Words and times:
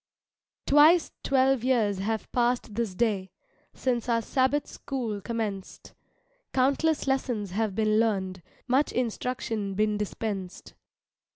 Twice 0.65 1.11
twelve 1.21 1.63
years 1.63 1.99
have 1.99 2.31
passed 2.31 2.73
this 2.73 2.95
day, 2.95 3.29
Since 3.75 4.09
our 4.09 4.23
Sabbath 4.23 4.65
School 4.65 5.21
commenced; 5.21 5.93
Countless 6.53 7.05
lessons 7.05 7.51
have 7.51 7.75
been 7.75 7.99
learned, 7.99 8.41
Much 8.67 8.91
instruction 8.91 9.75
been 9.75 9.99
dispensed. 9.99 10.73